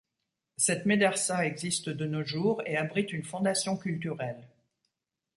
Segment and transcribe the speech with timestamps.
[0.57, 4.47] Cette médersa existe de nos jours et abrite une fondation culturelle.